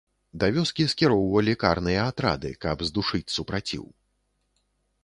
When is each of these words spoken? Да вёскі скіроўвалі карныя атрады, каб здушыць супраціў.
Да 0.43 0.47
вёскі 0.55 0.85
скіроўвалі 0.93 1.53
карныя 1.65 2.07
атрады, 2.13 2.51
каб 2.67 2.77
здушыць 2.89 3.27
супраціў. 3.37 3.85